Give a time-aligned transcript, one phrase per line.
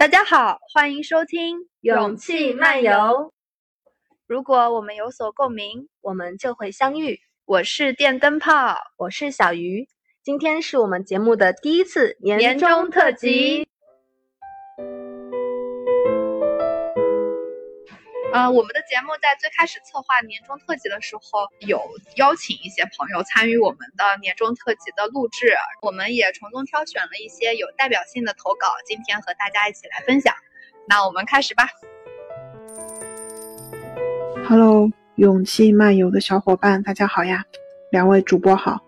[0.00, 2.90] 大家好，欢迎收听《勇气漫游》。
[4.26, 7.20] 如果我们有所共鸣，我们就会相遇。
[7.44, 9.90] 我是电灯泡，我是小鱼。
[10.22, 13.68] 今天是我们节目的第一次年终特辑。
[18.32, 21.82] 呃，我们的节目在最开始策划年终特辑的时候，有
[22.14, 25.52] 邀请一些朋友参与我们的年终特辑的录制，
[25.82, 30.32] 我们也从中挑选了一些有代表性的投稿，今天和大家一起来分享。
[30.86, 31.66] 那我们开始吧。
[34.48, 37.44] Hello，勇气漫游的小伙伴，大家好呀！
[37.90, 38.78] 两位主播好。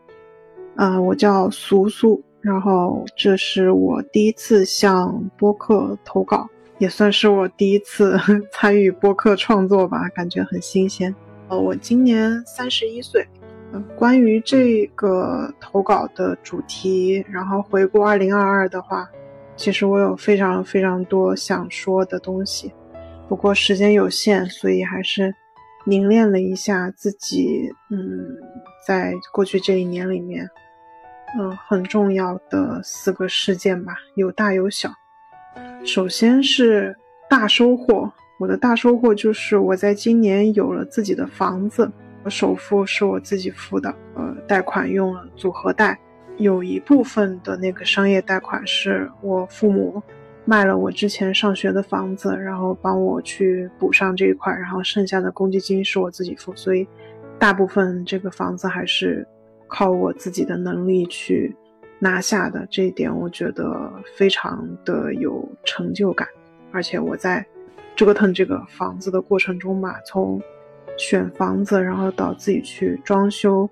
[0.76, 6.48] 啊，我叫苏苏，然后这是我第一次向播客投稿。
[6.82, 8.18] 也算是我第一次
[8.50, 11.14] 参与播客创作吧，感觉很新鲜。
[11.46, 13.24] 呃，我今年三十一岁。
[13.96, 19.08] 关于这个投稿的主题，然后回顾二零二二的话，
[19.56, 22.72] 其实我有非常非常多想说的东西，
[23.28, 25.32] 不过时间有限，所以还是
[25.86, 28.26] 凝练了一下自己，嗯，
[28.84, 30.50] 在过去这一年里面，
[31.38, 34.90] 嗯，很重要的四个事件吧，有大有小。
[35.84, 36.96] 首先是
[37.28, 41.90] 大收获，我的大收获就是我在今年有了自己的房子，
[42.28, 45.98] 首付是我自己付的，呃，贷款用了组合贷，
[46.38, 50.00] 有一部分的那个商业贷款是我父母
[50.44, 56.86] 卖了我之前上学的房子，然后帮我去补上这一块，然后剩下的公积金是我自己付，所以
[57.40, 59.26] 大部分这个房子还是
[59.66, 61.56] 靠我自己的能力去。
[62.02, 66.26] 拿下的这一点，我觉得非常的有成就感，
[66.72, 67.46] 而且我在
[67.94, 70.42] 折腾这个房子的过程中吧，从
[70.98, 73.70] 选房子，然后到自己去装修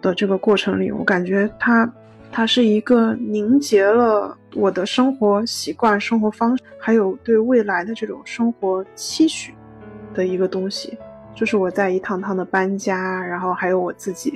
[0.00, 1.88] 的这个过程里，我感觉它
[2.32, 9.54] 它是一个凝结了我的生活习惯、生活方式，还有对未来的这种生活期许
[10.12, 10.98] 的一个东西，
[11.32, 14.34] 就是我在一趟趟的搬家，然后还有我自己。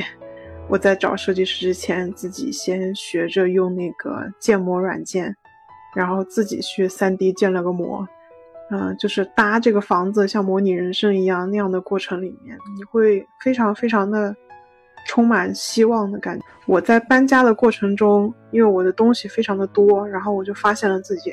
[0.69, 5.35] 我在找设计师之前，自己先学着用那个建模软件，
[5.95, 8.07] 然后自己去 3D 建了个模，
[8.73, 14.35] 嗯，就是搭这个房子，像模拟人生一样那样的过程里面，你会非常非常的
[15.07, 16.45] 充满希望的感觉。
[16.67, 21.33] 我在搬家的过程中，因为我的东西非常的多，然后我就发现了自己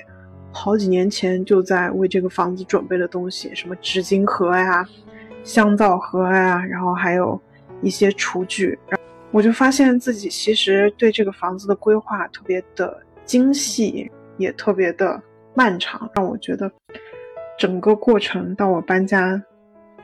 [0.51, 4.87] 好几年前就在为这个房子准备的东西，什么纸巾盒呀、
[5.43, 7.41] 香皂盒呀，然后还有
[7.81, 8.77] 一些厨具。
[9.33, 14.07] 我就发现自己其实对这个房子的规划特别的精细，
[14.37, 15.19] 也特别的
[15.55, 16.71] 漫长，让我觉得
[17.57, 19.41] 整个过程到我搬家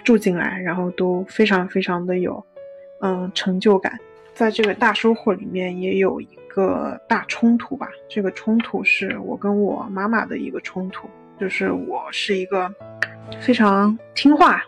[0.04, 2.44] 住进来，然后都非常非常的有
[3.02, 4.00] 嗯成就感。
[4.34, 11.08] 在这个大收获里面也有一个大冲突吧，这个冲突是我跟我妈妈的一个冲突，
[11.40, 12.68] 就是我是一个
[13.40, 14.64] 非常听话、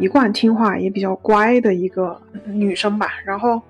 [0.00, 3.62] 一贯听话也比较乖的一个女生吧，然后。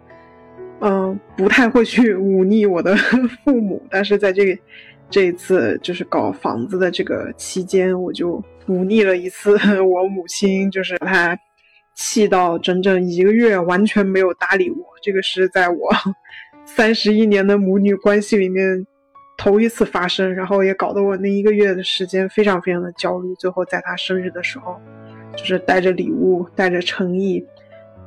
[0.80, 2.94] 嗯，不太会去忤逆我的
[3.44, 4.60] 父母，但是在这个
[5.08, 11.36] 这一次就是搞房子的这个期间，我就忤逆了一次 我母亲，就是她
[11.94, 14.76] 气到整整一个月完全没有搭理我。
[15.00, 15.90] 这个是在我
[16.66, 18.86] 三十一年的母女关系里面
[19.38, 23.34] 头一次发生，然后也搞得我那一个月的时间非常非常的焦虑。
[23.36, 24.78] 最后在她生日的时候，
[25.34, 27.42] 就是带着礼物，带着诚意。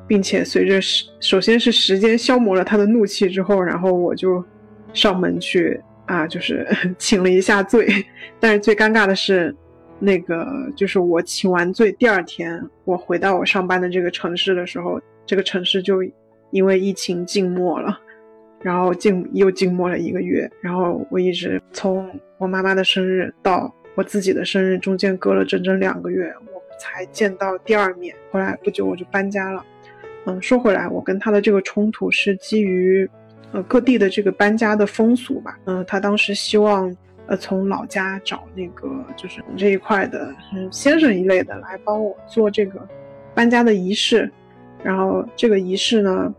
[0.09, 4.43] 并且随着时，首先是时间消磨了他的怒气之后，然后我就
[4.91, 7.87] 上门去啊，就是 请了一下罪。
[8.39, 9.55] 但是最尴尬的是，
[9.99, 16.03] 那个就是我请完罪第二天，我回到我上班的这个城市的时候，这个城市就
[16.49, 17.95] 因为疫情静默了，
[18.63, 20.49] 然后静又静默了一个月。
[20.59, 22.09] 然后我一直从
[22.39, 28.15] 我妈妈的生日到我自己的生日中间隔了整整两个月，我们才见到第二面。
[28.31, 29.63] 后来不久我就搬家了。
[30.29, 33.09] 嗯，说回来，我跟他的这个冲突是基于，
[33.51, 35.57] 呃，各地的这个搬家的风俗吧。
[35.65, 36.95] 嗯，他当时希望，
[37.25, 42.87] 呃，从老家找那个就是这一块的，嗯，先生一类的来帮我做这个
[43.33, 44.31] 搬家的仪式。
[44.83, 46.31] 然后这个仪式呢，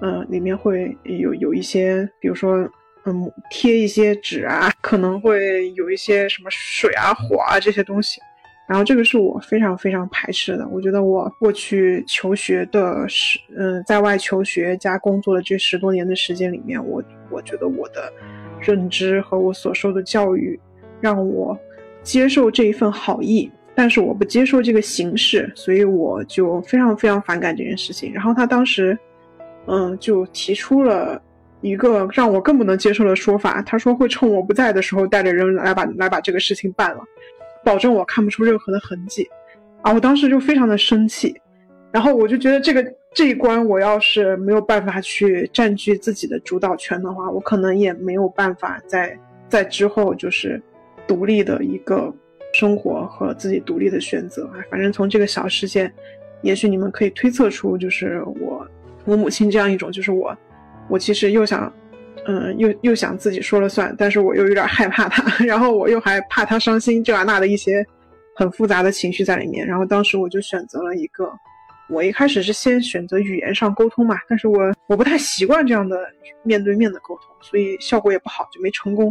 [0.00, 2.68] 嗯，里面会有有一些，比如说，
[3.04, 8.20] 嗯，贴一些纸啊，可能会有一些什么水啊、火啊这些东西。
[8.68, 10.66] 然后这个是我非常非常排斥的。
[10.68, 18.12] 我觉得我过去求学的十，嗯，在外求学加工作的这十多年的时间里面，我我觉得我的
[18.60, 20.58] 认知和我所受的教育，
[21.00, 21.58] 让我
[22.02, 28.12] 接受这一份好意，但是我不接受这个形式，所以我就非常非常反感这件事情。
[28.12, 28.98] 然后他当时，
[29.66, 31.22] 嗯，就提出了。
[31.62, 37.02] 一个让我更不能接受的说法，他说会趁我不在的时候带着人来把来把这个事情办了，
[37.66, 39.28] 保证我看不出任何的痕迹。
[39.82, 41.34] 啊，我当时就非常的生气，
[41.92, 49.18] 然后我就觉得这个这一关我要是没有办法去占据自己的主导权的话，我可能也没有办法在
[49.48, 50.60] 在之后就是
[51.06, 52.12] 独立的一个
[52.52, 54.58] 生活和自己独立的选择啊。
[54.70, 55.92] 反正从这个小事件，
[56.42, 58.66] 也许你们可以推测出，就是我
[59.04, 60.36] 我母亲这样一种，就是我
[60.88, 61.72] 我其实又想，
[62.26, 67.84] 嗯，又又想自己说了算，但是我又有点害怕他， 然后我又还怕他伤心，这啊那的一些。
[68.38, 71.26] 很复杂的情绪在里面，然后当时我就选择了一个，
[71.88, 75.98] 我一开始是先选择语言上沟通嘛，但是我我不太习惯这样的
[76.42, 79.10] 面对面的沟通，所以效果也不好，就没成功。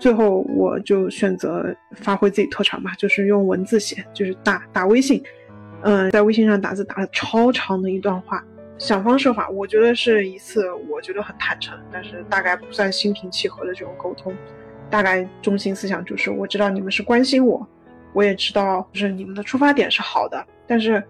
[0.00, 5.22] 最后我就选择发挥自己特长吧，就是用文字写，就是打打微信，
[5.82, 8.44] 嗯，在微信上打字打了超长的一段话，
[8.78, 14.34] 想方设法，我觉得是一次我觉得很坦诚，但是大概不算心平气和的这种沟通，
[14.88, 17.66] 大概中心思想就是我知道你们是关心我。
[18.14, 21.02] 我也知道，就是你们的出发点是好的，但是，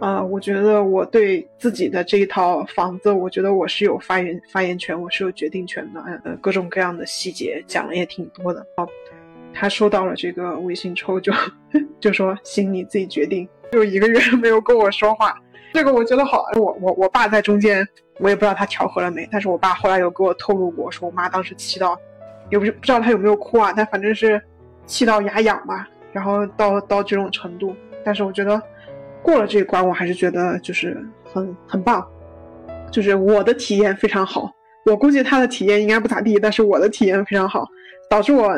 [0.00, 6.00] 呃，我觉得我对自己的这一套房子，我觉得我是有发言发言权，我是有决定权的。
[6.24, 8.66] 呃，各种各样的细节讲了也挺多的。
[8.78, 8.88] 哦，
[9.52, 11.30] 他收到了这个微信之后，就
[12.00, 13.46] 就说行，你自己决定。
[13.70, 15.38] 就一个月没有跟我说话，
[15.76, 16.46] 这个我觉得好。
[16.54, 17.86] 我我我爸在中间，
[18.18, 21.94] 我也不知道他调和了没，但是我爸后来有给我透露过，说我妈当时气到，
[22.50, 24.40] 也不是不知道他有没有哭啊，但反正是
[24.86, 25.86] 气到牙痒吧。
[26.12, 28.60] 然后到到这种程度，但是我觉得
[29.22, 30.96] 过了这一关，我还是觉得就是
[31.30, 32.02] 很很棒，
[32.90, 34.50] 就是我的体验非常好。
[34.86, 37.66] 我估计他的体验应该不咋地，但是我的体验非常好，
[38.08, 38.50] 导致我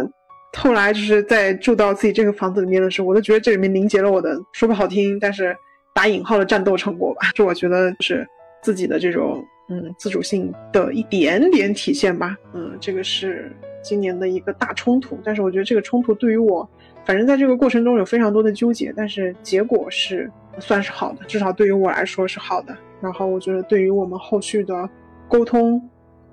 [0.57, 5.57] 后来就是在住到自己这个房子里面的时候，我都觉得这里面凝结了我的说不好听，但是
[5.99, 7.33] 打引号的战斗成果吧。
[7.35, 8.25] 是我觉得就是
[8.63, 12.37] 自己的这种嗯自主性的一点点体现吧。
[12.55, 13.51] 嗯，这个是
[13.83, 16.69] 今年的一个大冲突，但是我觉得这个冲突对于我。
[17.05, 20.31] 反正在这个过程中有非常多的纠结，但是结果是
[20.61, 22.77] 算是好的，至少对于我来说是好的。
[23.01, 24.89] 然后我觉得对于我们后续的
[25.27, 25.83] 沟通，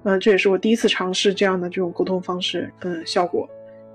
[0.03, 3.49] 嗯，这也是我第一次尝试这样的这种沟通方式，嗯，效果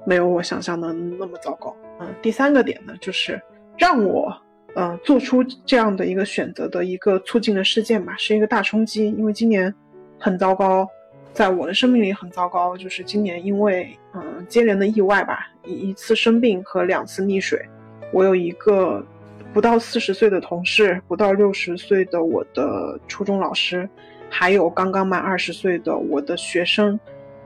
[0.04, 1.76] 没有我想象的那么糟糕。
[2.00, 3.40] 嗯，第三个点呢，就是
[3.76, 4.34] 让我
[4.76, 9.74] 嗯做出这样的一个选择的一个促进的事件吧，是一个大冲击，因为今年
[10.18, 10.88] 很糟糕。
[11.32, 17.64] 在我的生命里很糟糕，就是今年因为嗯接连的意外吧，一一次生病和两次溺水，
[18.12, 19.04] 我有一个
[19.52, 23.88] 不到四十岁的同事，不到六十岁的我的初中老师，
[24.28, 26.98] 还有刚刚满二十岁的我的学生，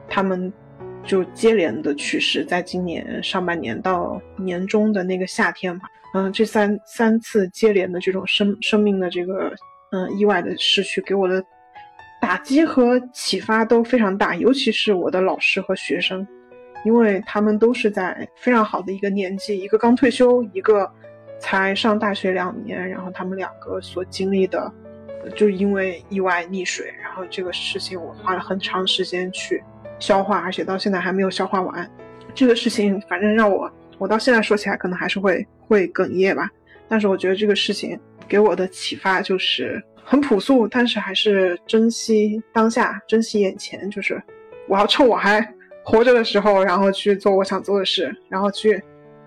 [0.09, 0.51] 他们
[1.05, 9.53] 就接连的去世，在今年上半年到年中的那个夏天吧，嗯，这三三次接连的这种生生命的这个
[9.91, 11.45] 嗯意外的逝去，给我的。
[12.21, 16.27] 打击和启发都非常大，尤其是我的老师和学生，
[16.83, 20.91] 因为他们都是在非常好的一个年纪，一个刚退休，一个
[21.39, 24.73] 才上大学两年，然后他们两个所经历的，
[25.37, 29.63] 就因为意外溺水，然后这个事情我花了很长时间去
[29.99, 31.91] 消化，而且到现在还没有消化完。
[32.35, 33.71] 这个事情反正让我，
[34.05, 36.51] 我到现在说起来可能还是会会哽咽吧，
[36.87, 37.99] 但是我觉得这个事情
[38.29, 39.83] 给我的启发就是。
[40.07, 43.91] 很朴素，但是还是珍惜当下，珍惜眼前。
[43.91, 44.23] 就是
[44.69, 45.41] 我要趁我还
[45.83, 48.79] 活着的时候，然后去做我想做的事，然后去，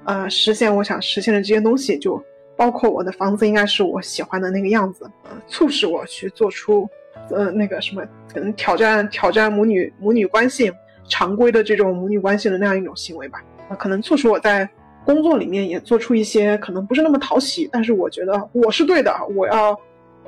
[0.03, 1.97] 呃，实现我想实现的这些东西。
[1.97, 2.23] 就
[2.55, 6.87] 包括我的房子应该是我喜欢的那个样子，呃，促使我去做出，
[7.31, 10.71] 呃，那个什么，可能挑战挑战母女母女关系
[11.09, 13.43] 常规的这种母女关系的那样一种行为吧。
[13.69, 14.67] 呃，可能促使我在
[15.05, 19.79] 工作里面也做出一些可能不是那么讨喜，但是我觉得我是对的，我要。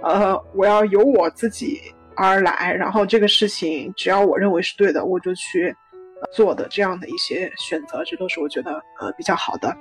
[0.02, 1.78] 呃，我要由我自己
[2.16, 5.76] 而来，然后这个事情只要我认为是对的，我就去
[6.32, 9.76] 做的这样的一些选择，这都是我觉得呃比较好的，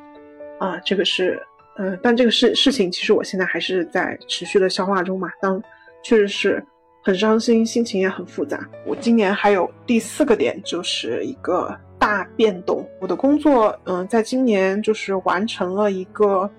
[0.58, 1.40] 啊，这个是，
[1.76, 5.62] 嗯，但这个事事情其实我现在还是在持续的消化中嘛，当
[6.02, 6.64] 确实是
[7.04, 8.68] 很伤心，心情也很复杂。
[8.84, 16.50] 我今年还有第四个点，就是一个大变动，我的工作，嗯，在今年就是完成了一个。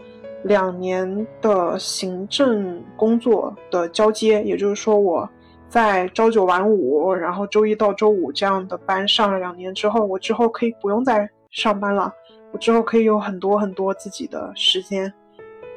[0.44, 5.30] 两年的行政工作的交接，也就是说，我
[5.68, 12.14] 在朝九晚五，然后周一到周五这样的班上了两年之后，我之后可以不用再上班了，
[12.54, 15.14] 我之后可以有很多很多自己的时间。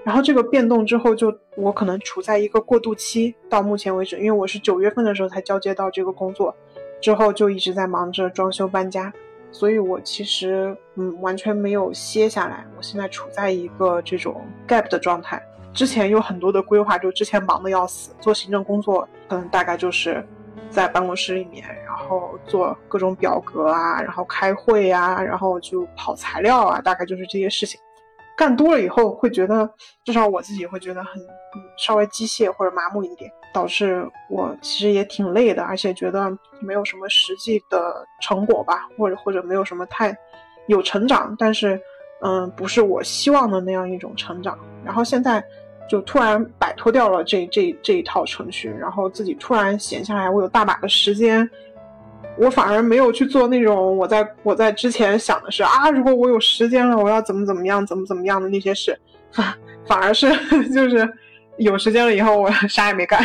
[0.04, 6.54] 然后这个变动之后，就我可能处在一个过渡期，到目前为止，因为我是九月份的时候才交接到这个工作，
[7.00, 9.12] 之后就一直在忙着装修搬家。
[9.52, 12.66] 所以，我其实嗯完全没有歇下来。
[12.76, 15.40] 我现在处在一个这种 gap 的状态。
[15.72, 20.26] 之前有很多的规划，就之前忙的要死，做行政工作，嗯，大概就是
[20.68, 27.80] 在办公室里面，然后做各种表格啊，然后开会啊，然后就跑材料啊，大概就是这些事情。
[28.36, 29.70] 干多了以后，会觉得
[30.04, 31.22] 至少我自己会觉得很
[31.78, 36.30] 稍微机械或者麻木一点，导致我其实也挺累的，而且觉得
[36.60, 40.16] 没有什么实际的成果吧，或者或者没有什么太
[40.66, 41.80] 有成长，但是
[42.22, 44.58] 嗯，不是我希望的那样一种成长。
[44.84, 45.44] 然后现在
[45.88, 51.48] 就突然摆脱掉了这这这一套程序，然后自己突然闲下来，我有大把的时间。
[52.38, 58.98] 我反而没有去做那种我在我在之前想的是啊，如果我有时间了，我要怎么怎么样，怎么怎么样的那些事，
[59.30, 59.54] 反
[59.86, 60.30] 反而是
[60.72, 61.06] 就是
[61.56, 63.20] 有时间了以后，我 啥也没干，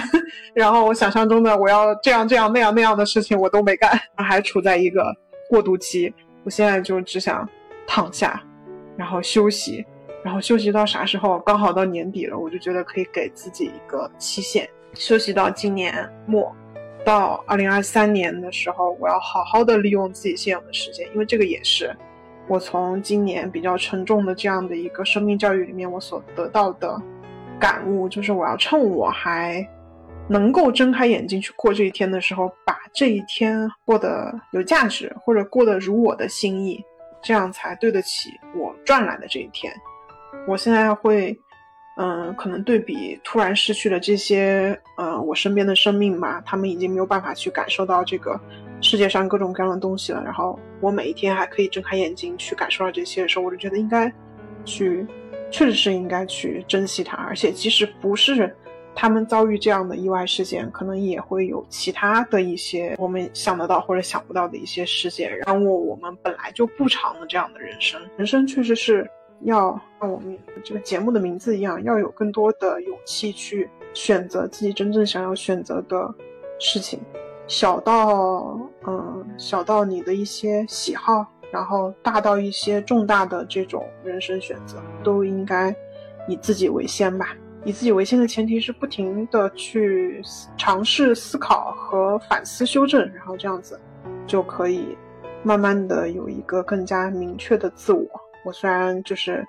[0.54, 5.16] 然后我想象中的我要这样这样那样那样的事情我都没干，还处在一个
[5.50, 6.14] 过渡期。
[6.44, 7.48] 我现在就只想
[7.86, 8.42] 躺下，
[8.96, 9.86] 然后休息，
[10.24, 11.40] 然后休息到啥时候？
[11.40, 16.56] 刚好到年底了，我就觉得可以给自己一个期限，休息到今年末。
[17.06, 21.96] 到二零二三年的时候，我要好好的利用自己现有的时间，因为这个也是
[22.50, 27.02] 我从今年比较沉重的这样的一个生命教育里面我所得到的
[27.60, 29.68] 感悟，就是我要趁我还
[30.28, 36.84] 能够睁开眼睛去过这一天的时候，把这一天过得有价值，或者过得如我的心意，
[37.22, 39.74] 这样才对得起我赚来的这一天。
[40.48, 41.38] 我现在会。
[42.00, 48.40] 嗯，可能对比突然失去了这些，呃，我身边的生命吧，他们已经没有办法去感受到这个
[48.82, 50.22] 世界上各种各样的东西了。
[50.24, 54.14] 然后我每一天还可以睁开眼睛去感受到这些的时候，我就觉得应该
[54.64, 55.08] 去，
[55.52, 57.18] 确实是应该去珍惜它。
[57.18, 58.56] 而且即使不是
[58.96, 68.02] 他们遭遇这样的意外事件，可能也会有其他的一些我们想得到或者想不到的一些事件，耽误我们本来就不长的这样的人生。
[68.18, 69.10] 人生确实是。
[69.42, 76.12] 要像我们这个节目的名字一样，要有更多的勇气去选择自己真正想要选择的
[76.58, 77.00] 事情，
[77.46, 85.76] 小到嗯小到你的一些喜好，然后大到一些重大的这种人生选择，都应该
[86.28, 87.36] 以自己为先吧。
[87.64, 90.22] 以自己为先的前提是不停的去
[90.56, 93.78] 尝试思考和反思修正，然后这样子
[94.26, 94.98] 就可以
[95.44, 98.08] 慢慢的有一个更加明确的自我。
[98.46, 99.46] 我虽然就是，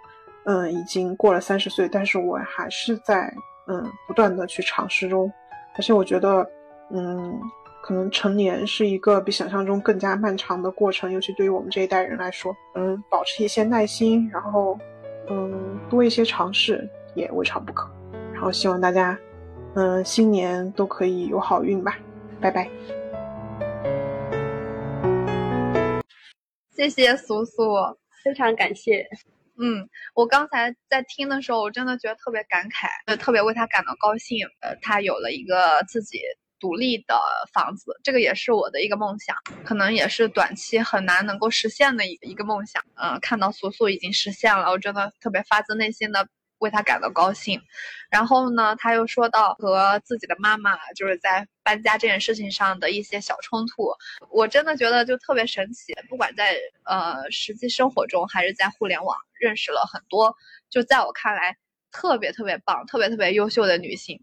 [0.47, 3.33] 嗯，已经过了三十岁，但是我还是在
[3.69, 5.31] 嗯不断的去尝试中，
[5.77, 6.45] 而且我觉得，
[6.91, 7.39] 嗯，
[7.83, 14.79] 可能成年是一个比想象中更加漫长的过程，尤其对于我们这一代人来说，嗯，保持一些耐心，然后，
[15.29, 17.91] 嗯，多一些尝试也未尝不可。
[18.33, 19.19] 然后希望大家，
[19.75, 21.97] 嗯，新年都可以有好运吧，
[22.41, 22.69] 拜拜。
[26.77, 27.63] 谢谢苏苏。
[28.25, 29.07] 非常感谢，
[29.59, 34.47] 嗯，我刚才在听的时候，我真的觉得特别感慨，呃，特别为他感到高兴。
[34.61, 36.21] 呃，他有了一个自己
[36.61, 37.21] 独立的
[37.53, 42.83] 房子，这个也是我的一个梦想，可能也是短期很难能够实现的一一个梦想。
[42.95, 46.29] 嗯，看到苏苏已经实现了，我真的特别发自内心的。
[46.61, 47.63] 为他感到高兴，
[48.11, 53.93] 然后呢，他又说到和自己的妈妈就是在搬家这件事情上的一些小冲突，
[54.29, 55.95] 我真的觉得就特别神奇。
[56.09, 60.35] 不管在呃实际生活中，还是在互联网，认识了很多，
[60.69, 61.57] 就在我看来
[61.93, 64.21] 特别特别棒、特别特别优秀的女性，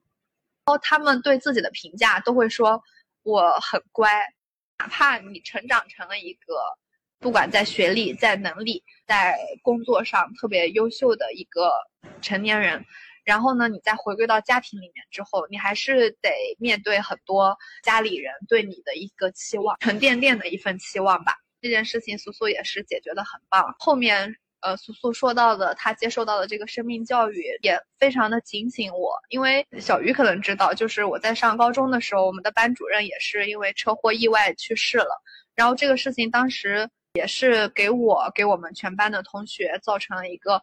[0.66, 2.82] 然后他们对自己的评价都会说
[3.22, 4.10] 我很乖，
[4.80, 6.56] 哪怕你成长成了一个。
[7.20, 11.72] 不管在学历、在能力、在工作上特别优秀的一个
[12.22, 12.86] 成年人，
[13.24, 16.30] 然后呢，你再回归到家庭里面之后，你还是得
[16.60, 21.36] 面对很多家里人对你的一个期望，沉甸甸的一份期望吧。
[21.62, 23.74] 这件事情，苏苏也是解决的很棒。
[23.80, 35.22] 后面，呃，苏苏说到的，他接受到的这个生命教育也非常的警醒我，因为小鱼可能知道，就是我在上高中的时候，我们的班主任也是因为车祸意外去世了，
[35.56, 36.90] 然后这个事情当时。
[37.18, 40.62] 也是给我给我们全班的同学造成了一个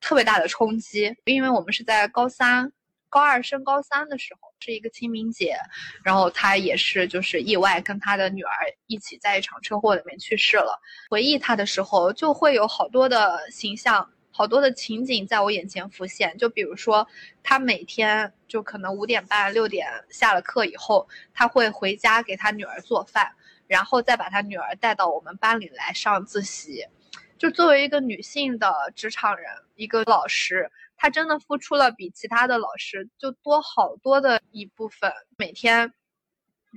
[0.00, 2.72] 特别大的冲击，因为我们是在高三、
[3.12, 5.54] 高二升高三的时候，是一个清明节，
[6.02, 8.50] 然后他也是就是意外跟他的女儿
[8.86, 10.80] 一起在一场车祸里面去世了。
[11.10, 16.34] 回忆他的时候，就会有好多的形象、好多的情景在我眼前浮现。
[16.38, 17.06] 就比如说，
[17.42, 23.30] 他每天就可能五点半、六点下了课以后，他会回家给他女儿做饭。
[23.68, 26.84] 然后再把他女儿带到我们班里来上自习，
[27.38, 35.12] 就作为一个女性的职场人，一个老师，他真的付出了比其他的老师就多好多的一部分。
[35.36, 35.92] 每天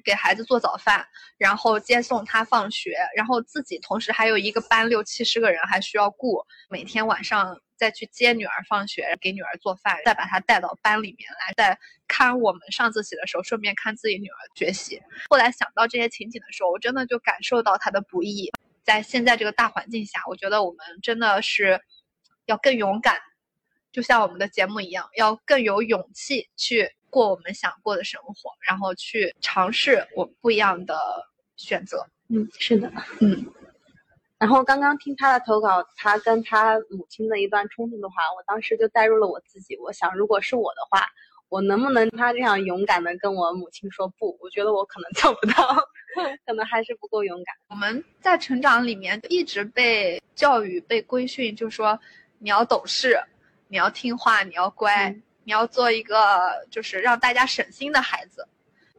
[0.04, 1.08] 给孩子做早饭，
[1.38, 15.02] 然后接送他放学，然后自己同时还有一个班六七十个人还需要顾，每天晚上再去接女儿放学，给女儿做饭，再把她带到班里面来，再看我们上自习的时候，顺便看自己女儿学习。
[15.30, 18.52] 后来想到这些情景的时候，我真的就感受到他的不易。
[18.84, 21.82] 在现在这个大环境下，我觉得我们真的是
[22.46, 23.20] 要更勇敢，
[23.96, 31.00] 就像我们的节目一样，要更有勇气去过我们想过的生活，然后去尝试我们不一样的
[31.56, 32.06] 选择。
[32.28, 33.46] 嗯，是的，嗯。
[34.38, 39.78] 然后刚刚听他的投稿，他跟他母亲的一段冲突的话，我当时就带入了我自己。
[39.78, 41.08] 我想，如果是我的话，
[41.48, 44.38] 我能不能他这样勇敢的跟我母亲说不？
[44.42, 45.74] 我觉得我可能做不到，
[46.46, 47.56] 可能还是不够勇敢。
[47.70, 51.98] 我们在成长里面一直被教育、被规训，就说
[52.40, 53.18] 你要懂事，
[53.68, 58.48] 你要听话，你要乖，你要做一个就是让大家省心的孩子。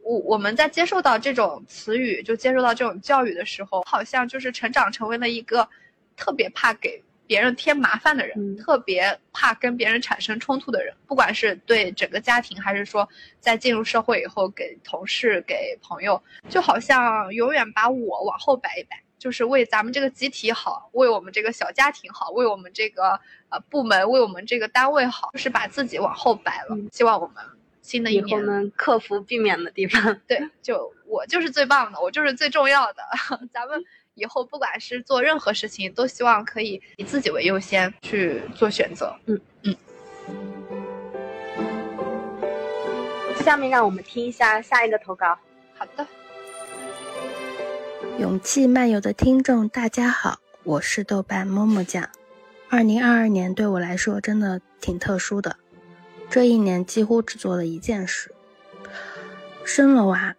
[0.03, 5.67] 我我们在接受到这种词语，就接受到这种教育的时候，好像就是成长成为了一个
[6.15, 10.95] 特别怕给别人添麻烦的人，特别怕跟别人产生冲突的人。
[11.05, 13.07] 不管是对整个家庭，还是说
[13.41, 23.19] 在进入社会以后给同事、给朋友，就好像永远把我往后摆一摆，就是为咱们这个集体好，为我们这个小家庭好，为我们这个
[23.49, 26.77] 呃部门，为我们这个单位好，就是把自己往后摆了。
[26.91, 27.35] 希望我们。
[27.81, 33.01] 新的一年能克服避免的地方，对，就我就是最棒的，我就是最重要的。
[33.53, 33.81] 咱们
[34.15, 39.15] 以后不管是做任何事情，都希望可以以自己为优先去做选择。
[39.27, 39.73] 嗯嗯。
[43.35, 45.39] 下面让我们听一下下一个投稿。
[45.77, 46.05] 好的。
[48.17, 52.09] 勇气漫游的听众，大家好，我是豆瓣默默酱。
[52.67, 55.57] 二零二二年对我来说真的挺特殊的。
[56.27, 58.33] 这一年几乎只做了一件事：
[59.63, 60.35] 生了娃，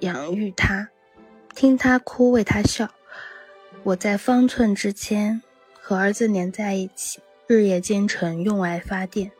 [0.00, 0.90] 养育他，
[1.54, 2.90] 听他哭，为他笑。
[3.82, 5.40] 我在方寸之间
[5.80, 9.32] 和儿子黏在一起，日夜兼程，用爱发电。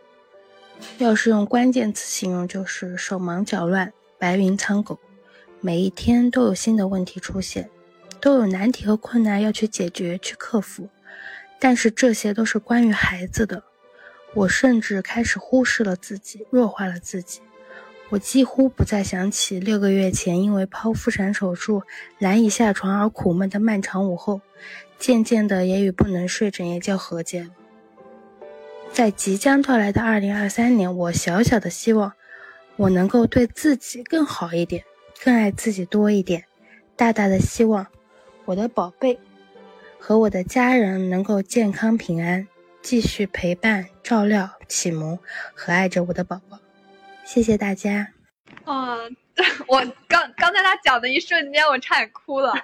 [0.96, 4.98] 要是用关键词形容，就是手忙脚乱，白云苍狗。
[5.66, 7.68] 每一天都有新的问题出现，
[8.20, 10.88] 都有难题和困难要去解决、去克服。
[11.58, 13.64] 但是这些都是关于孩子的。
[14.32, 17.40] 我甚至开始忽视了自己，弱化了自己。
[18.10, 21.82] 我几乎不再想起六个月前因为剖腹产手术
[22.20, 24.40] 难以下床而苦闷的漫长午后，
[25.00, 27.50] 渐渐的也与不能睡整夜觉和解了。
[28.92, 32.12] 在即将到来的二零二三年，我小小的希望，
[32.76, 34.84] 我能够对自己更好一点，
[35.22, 36.44] 更爱自己多一点。
[36.96, 37.86] 大大的希望，
[38.44, 39.18] 我的宝贝
[39.98, 42.46] 和我的家人能够健康平安。
[42.82, 45.18] 继续陪伴、照料、启蒙
[45.54, 46.60] 和爱着我的宝宝，
[47.24, 48.12] 谢谢大家。
[48.64, 49.16] 嗯，
[49.66, 52.54] 我刚刚才他讲的一瞬间，我差点哭了。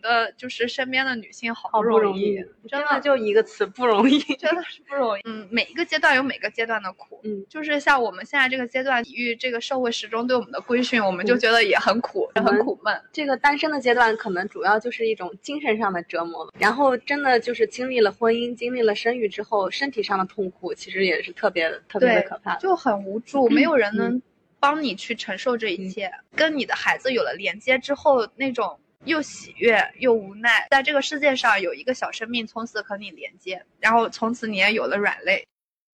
[0.00, 5.20] 的就是身边的女性好不容易，真的就一个词不容易， 真的是不容易。
[5.28, 13.00] 嗯，每一个阶段有每个阶段的苦，嗯，就是像我们现在这个阶段，抵御这个社会时钟对我们的规训，我们就觉得也很苦，也很苦闷。
[13.12, 16.52] 这个单身的阶段，可能主要就是一种精神上的折磨了。
[16.58, 24.20] 然后真的就是经历了婚姻，经历了生育之后，身体上的痛苦其实也是特别特别的可怕，就很无助，没有人能
[24.58, 26.10] 帮你去承受这一切。
[26.34, 28.78] 跟你的孩子有了连接之后，那种。
[29.06, 35.46] 又喜悦又无奈，在这个世界上有一个小生命从此和你连接，然后从此你也有了软肋。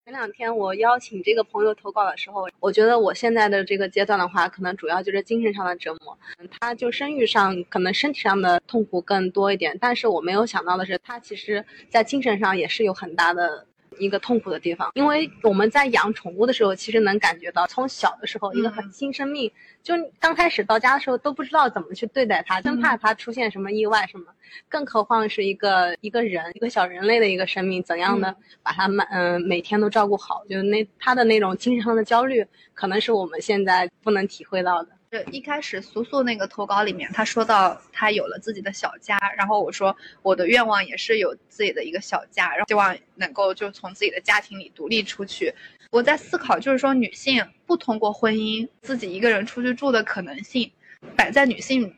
[0.04, 6.18] 前两天我邀请这个朋友投稿的时候，我觉得我现在的这个阶段的话，可能主要就是精神上的折磨。
[6.60, 13.66] 他就生育上可能身体上的痛苦更多一点，但是我没有想到的是，他其实在精神上也是有很大的。
[13.98, 19.50] 一个痛苦的地方，因为我们在养宠物的时候，其实能感觉到，从小的时候，一个很新生命，
[19.82, 24.26] 就刚开始到家的时候都不知道怎么去对待它，生怕它出现什么意外什么，
[24.68, 34.95] 更何况是一个一个人，一个小人类的一个生命，怎样的把它们嗯每天都照顾好，就那他的那种精神上的焦虑，可能是我们现在不能体会到的。
[35.10, 45.54] 就一开始苏苏那个投稿里面，他说到他有了自己的小家，然后我说我的愿望也是有自己的一个小家，然后希望能够就从自己的家庭里独立出去。
[45.92, 50.70] 我在思考，就是说女性不通过婚姻自己一个人出去住的可能性，
[51.14, 51.94] 摆在女性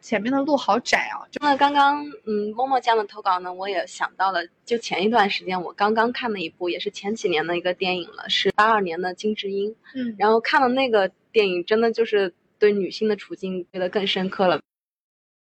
[0.00, 1.26] 前面的路好窄啊。
[1.40, 9.74] 那刚刚嗯，默默酱的投稿呢，我也想到了，就前一段时间我刚刚看的一部，也是前几年的一个电影了，是八二年的金智英。
[9.94, 11.10] 嗯，然后看了那个。
[11.30, 14.60] 电影真的就是对女性的处境觉得更深刻了，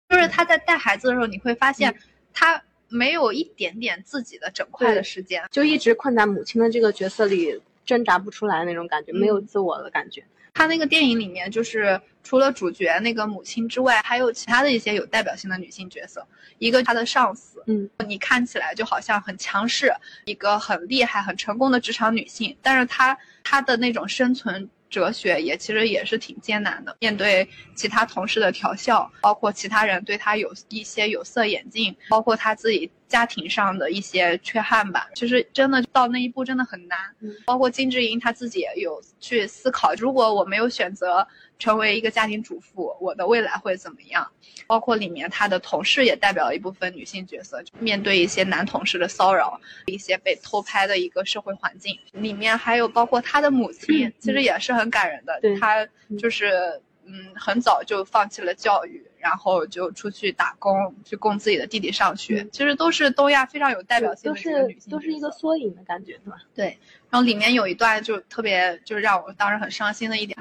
[0.08, 1.96] 就是她在带孩子的时候，你会发现
[2.34, 10.22] 她没有一点点自己的整块的时间，就一直困在母亲的这个角色里挣扎不出来那种感觉，没有自我的感觉。
[10.52, 16.26] 她那个电影里面就是除了主角那个母亲之外，还有其他的一些有代表性的女性角色。
[16.58, 19.92] 一个她的上司，嗯，你看起来就好像很强势，
[20.24, 24.68] 一个很厉害、很成功的职场女性，但是她她的那种生存。
[24.90, 35.06] 哲学也其实也是挺艰难的，面对其他同事的调笑，包括其他人对她有一些有色眼镜，包括她自己家庭上的一些缺憾吧。
[35.14, 36.98] 其实真的到那一步真的很难。
[37.44, 41.28] 包括金智英她自己也有去思考，如果我没有选择。
[41.60, 44.26] 成为一个家庭主妇，我的未来会怎么样？
[44.66, 51.98] 包括里面她的同事也代表了一部分女性角色，面对一些男同事的骚扰，一些被偷拍的一个社会环境。
[52.12, 55.38] 里面还有包括她的母亲， 其实也是很感人的。
[55.60, 55.86] 她
[56.18, 62.46] 就是嗯，很早就放弃了教育，然后就出去打工，去供自己的弟弟上学。
[62.50, 66.38] 其实都是东亚非常有代表性的女性，都是一个缩影的感觉，对吧？
[66.54, 66.78] 对。
[67.10, 70.36] 然后里面有一段就特别，就是让我当时很伤心的一点。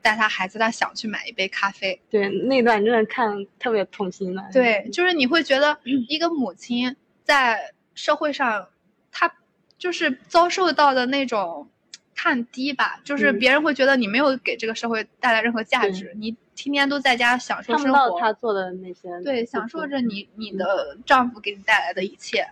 [0.00, 2.00] 带他孩子，他想去买一杯咖啡。
[2.08, 4.40] 对，那段真的看特别痛心的。
[4.52, 5.76] 对，就是你会觉得
[6.08, 8.68] 一个母亲在社会上，
[9.10, 9.34] 她
[9.76, 11.68] 就是遭受到的那种
[12.14, 17.92] 看低吧，就是别人会觉得你没有给这个社会带来任何价值，你天天都在家享受生活。
[17.92, 19.08] 看到他做的那些。
[19.22, 22.46] 对，享受着你你的丈夫给你带来的一切，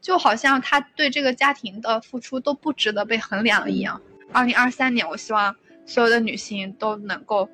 [0.00, 4.00] 就好像他对这个家庭的付出都不值得被衡量一样。
[4.32, 5.54] 二零二三年，我希望。
[5.86, 7.48] 所有的女性都能够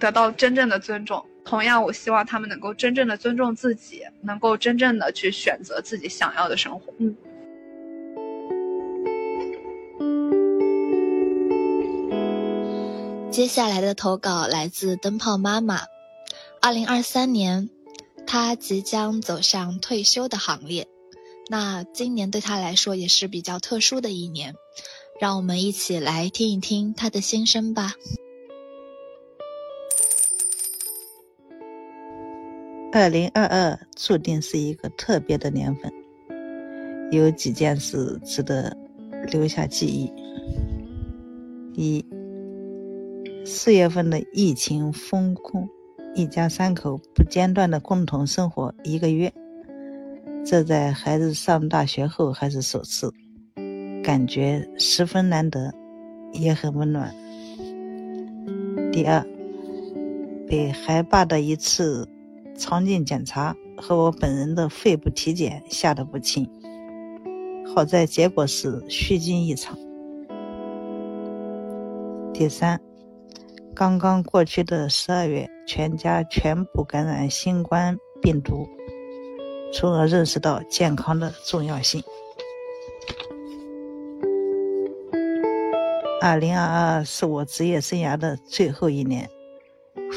[0.00, 1.24] 得到真正的尊重。
[1.44, 6.92] 同样，我希望她们能够真正的尊重自己，能够真正的去选择自己想要的生活。
[6.98, 7.14] 嗯。
[13.38, 15.82] 接下来的投稿来自灯泡妈妈。
[16.60, 17.70] 二零二三年，
[18.26, 20.88] 她即将走上退休的行列。
[21.48, 24.56] 那今年对她来说也是比较特殊的一年。
[25.20, 27.92] 让我们一起来听一听她的心声吧。
[32.90, 35.92] 二零二二注定是一个特别的年份，
[37.12, 38.76] 有几件事值得
[39.30, 40.12] 留下记忆。
[41.80, 42.04] 一，
[43.48, 45.66] 四月份的疫情封控，
[46.14, 49.32] 一家三口不间断的共同生活一个月，
[50.44, 53.10] 这在孩子上大学后还是首次。
[54.04, 55.72] 感觉十分难得，
[56.34, 57.10] 也很温暖。
[58.92, 59.26] 第二，
[60.46, 62.06] 被孩爸的一次
[62.54, 66.46] 肠镜检查和我本人的肺部体检吓得不轻，
[67.74, 69.78] 好在结果是虚惊一场。
[72.34, 72.78] 第三，
[73.78, 78.68] 刚刚过去的十二月，全家全部感染新冠病毒，
[79.72, 82.02] 从而认识到健康的重要性。
[86.20, 89.30] 二零二二是我职业生涯的最后一年，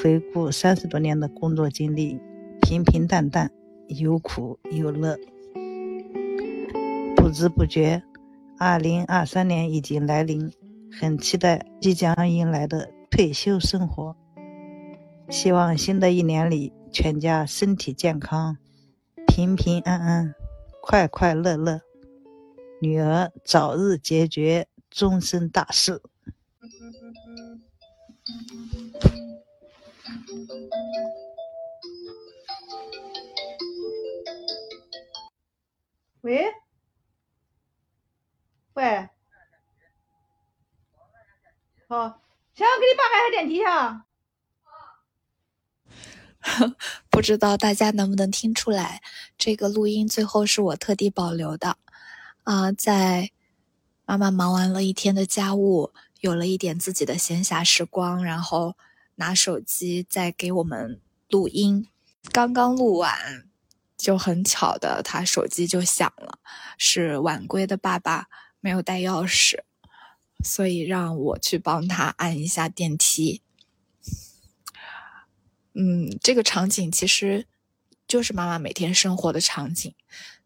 [0.02, 2.20] 回顾三十多年的工作经历，
[2.62, 3.52] 平平淡淡，
[3.90, 5.16] 有苦有乐。
[7.16, 8.02] 不知不觉，
[8.58, 10.52] 二零二三年已经来临，
[11.00, 14.16] 很期待即将迎来的退休生活。
[15.30, 18.58] 希望新的一年里，全家身体健康，
[19.28, 20.34] 平平安安，
[20.82, 21.82] 快快乐乐，
[22.82, 24.68] 女儿早日解决。
[24.90, 26.02] 终身大事。
[36.20, 36.44] 喂，
[38.74, 39.10] 喂，
[41.88, 42.21] 好，
[42.54, 44.06] 先给你爸开下电梯哈。
[47.10, 49.02] 不知道大家能不能听出来，
[49.38, 51.78] 这个录音最后是我特地保留的
[52.44, 53.32] 啊，在。
[54.04, 58.76] 妈妈忙完了一天的家务，有了一点自己的闲暇时光，然后
[59.16, 61.88] 拿手机在给我们录音。
[62.34, 63.48] 刚刚录完，
[63.96, 66.40] 就很巧的，他手机就响了，
[66.78, 68.28] 是晚归的爸爸
[68.60, 69.62] 没有带钥匙，
[70.44, 73.42] 所以让我去帮他按一下电梯。
[75.74, 77.46] 嗯，这个场景其实
[78.08, 79.94] 就是妈妈每天生活的场景，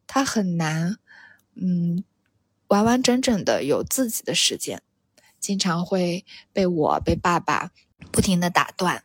[0.07, 0.97] 她很难，
[1.55, 2.03] 嗯。
[2.69, 4.81] 完完整整的有自己的时间，
[5.39, 7.71] 经常会被我被爸爸
[8.11, 9.03] 不停的打断。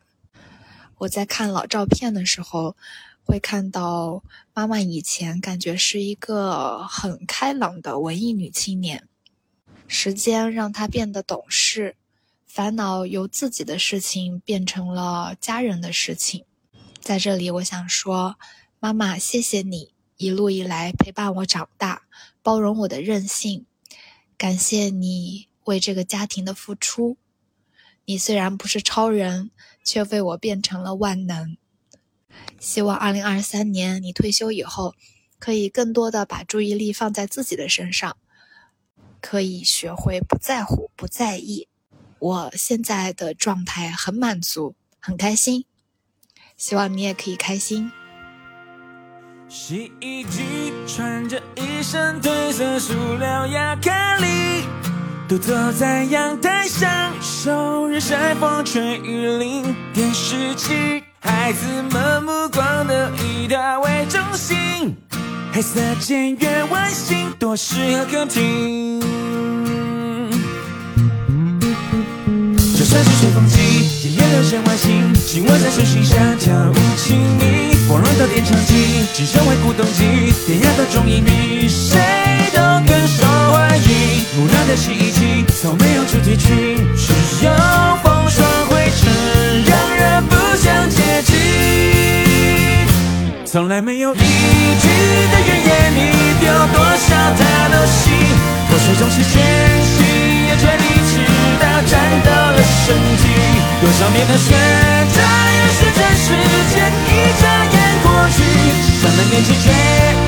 [0.97, 2.75] 我在看老照片的时候，
[3.23, 4.25] 会看到
[4.55, 9.07] 妈妈以前感觉是一个很开朗的文艺女青年，
[9.93, 11.97] 时间让他变得懂事，
[12.47, 16.45] 烦恼由自己的事情变成了家人的事情。
[17.01, 18.39] 在这里，我想说，
[18.79, 22.03] 妈妈，谢谢你一路以来陪伴我长大。
[22.41, 23.67] 包容我的任性，
[24.39, 27.17] 感谢你为这个家庭的付出。
[28.05, 29.51] 你虽然不是超人，
[29.83, 31.57] 却为我变成了万能。
[32.61, 34.95] 希望二零二三年你退休以后，
[35.41, 38.17] 可以更多的把注意力放在自己的身上，
[39.21, 41.69] 可以学会不在乎、不在意。
[42.19, 45.65] 我现在的状态很满足，很开心，
[46.57, 47.91] 希望你也可以开心。
[49.49, 54.65] 洗衣机穿着一身褪色塑料亚克力，
[55.29, 59.75] 独坐在阳台享受日晒风吹雨淋。
[59.93, 64.97] 电视机，孩子们目光都以它为中心，
[65.53, 69.01] 黑色简约外形多适合客厅。
[72.77, 77.77] 就算是吹风机，也流线外形，紧握在手心像跳舞亲密。
[77.89, 81.99] 光荣的电唱机，只成为古董机，典雅的中音比谁
[82.55, 84.25] 都更受欢迎。
[84.37, 87.13] 木兰的洗衣机，从没有主题曲，只
[87.45, 87.53] 有
[93.51, 95.99] 从来没有一句的怨言，你
[96.39, 98.15] 丢多少他都信。
[98.71, 99.43] 破碎总是玄
[99.99, 100.07] 机，
[100.47, 101.19] 也全力直
[101.59, 103.27] 到战斗了升级。
[103.81, 105.19] 多少年的学着，
[105.51, 106.31] 也是这世
[106.71, 106.79] 界
[107.11, 107.75] 一眨眼。
[108.05, 108.39] 过去，
[109.03, 109.67] 咱们年轻却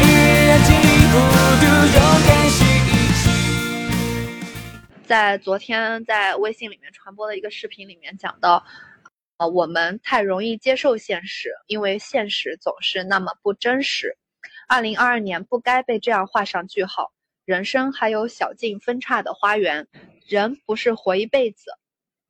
[0.03, 0.05] 依
[0.49, 1.15] 然经历孤
[1.63, 2.59] 独，勇敢是
[2.91, 2.91] 一
[3.23, 3.31] 起。
[5.07, 8.65] 在昨天在微信里面传播的一个视频里面讲到，
[9.49, 14.17] 我们太容易接受现实，因为现实总是那么不真实。
[14.69, 17.13] 二零二二年不该被这样画上句号。
[17.45, 19.89] 人生还有小径分叉的花园，
[20.27, 21.73] 人不是活一辈子，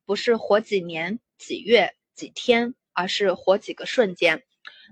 [0.05, 4.43] 不是活几年、几月、几天，而是活几个瞬间。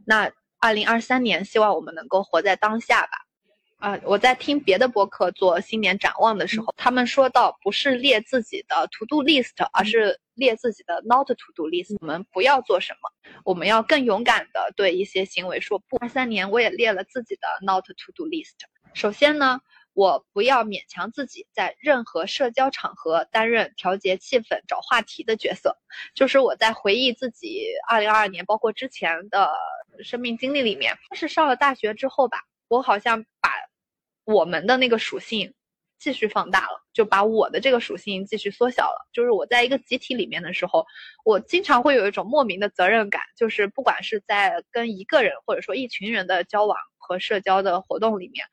[0.05, 0.31] 那。
[0.63, 3.17] 二零二三年，希望我们能够活在当下吧。
[3.77, 11.95] 啊，我在听别的播客做新年展望的时候，他们说到不是列自己的 to do list，而是列自己的 not to do list。
[11.99, 13.11] 我们不要做什么，
[13.43, 15.97] 我们要更勇敢的对一些行为说不。
[15.97, 18.55] 二三年我也列了自己的 not to do list。
[18.93, 19.59] 首先呢。
[19.93, 25.77] 我不要勉强自己在任何社交场合担任调节气氛、找话题的角色。
[26.15, 29.51] 就是我在回忆自己二零二二年，包括之前的
[30.01, 32.37] 生命经历里面，是上了大学之后吧，
[32.69, 33.51] 我好像把
[34.23, 35.53] 我们的那个属性
[36.01, 39.07] 继续放大了，就把我的这个属性继续缩小了。
[39.13, 40.83] 就是我在一个集体里面的时候，
[41.23, 48.43] 我经常会有一种莫名的责任感，就是不管是在跟一个人或者说一群人的交往和社交的活动里面。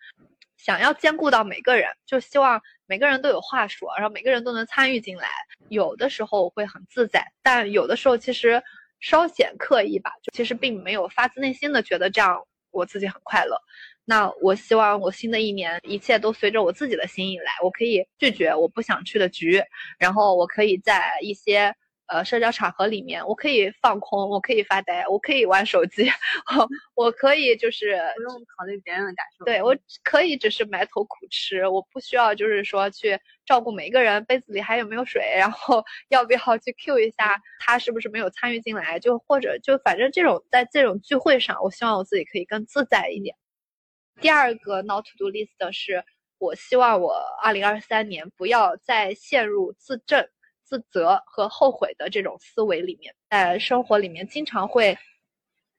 [0.58, 5.28] 想要兼顾到每个人，就希望每个人都有话说，然后每个人都能参与进来。
[5.68, 8.62] 有的时候我会很自在，但有的时候其实
[9.00, 10.10] 稍显刻意吧。
[10.34, 13.56] 其实并没有发自内心的觉得这样我自己很快乐。
[14.04, 17.52] 那我希望我新的一年一切都随着我自己的心意来。
[17.62, 19.62] 我可以拒绝我不想去的局，
[19.98, 21.74] 然后我可以在一些。
[22.10, 26.10] 呃，社交场合里面，我可以放空，我可以发呆，我可以玩手机，
[26.56, 29.44] 我我可以就是不用考虑别人的感受。
[29.44, 43.34] 对我可以只是埋头苦吃，我不需要就是说去照顾每一个人杯子里还有没有水，然后 要不要去 Q 一下他是不是没有参与进来，就或者就反正这种在这种聚会上，我希望我自己可以更自在一点。
[44.20, 46.04] 第二个 not to do list 是，
[46.36, 50.28] 我希望我二零二三年不要再陷入自证。
[50.70, 54.98] 自责和后悔的这种思维里面，在生活里面经常会，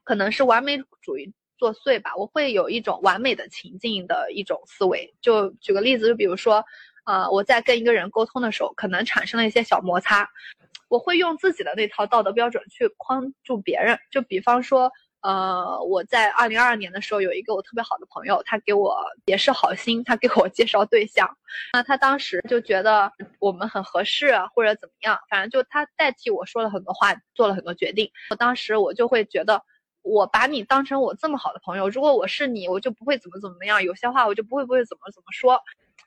[0.04, 2.16] 可能是完美主义作祟吧。
[2.16, 5.14] 我会有一种完美的情境的一种思维。
[5.22, 6.66] 就举个例子，就比如说，
[7.10, 10.30] 呃，我在跟一个人沟通的时候，可能产生了一些小摩擦，
[10.90, 13.98] 我会用自己的那套道德标准去框住别人。
[14.12, 14.92] 就比方说。
[15.22, 18.96] 呃，我在二零二二年的时候有一个我特别好的朋友，他给我
[19.26, 21.30] 也是好心，他给我介绍对象。
[21.74, 28.10] 那他当时就觉得我们很合适，或者怎么样，反正就他代替我说了很多话，做了很多决定。
[28.30, 29.62] 我当时我就会觉得，
[30.04, 35.62] 我把你当成我这么好的朋友，如果我是你，我就不会怎么怎么样，有些话我就不会不会怎么怎么说。